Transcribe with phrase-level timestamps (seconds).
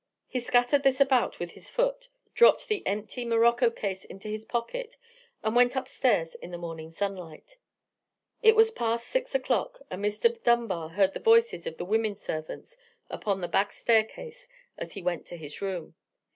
[0.27, 4.97] He scattered this about with his foot, dropped the empty morocco case into his pocket,
[5.43, 7.59] and went up stairs in the morning sunlight.
[8.41, 10.41] It was past six o'clock, and Mr.
[10.41, 12.77] Dunbar heard the voices of the women servants
[13.11, 15.93] upon the back staircase as he went to his room.